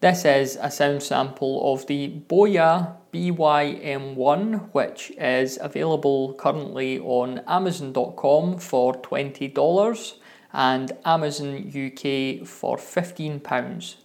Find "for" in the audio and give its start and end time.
8.56-8.94, 12.46-12.78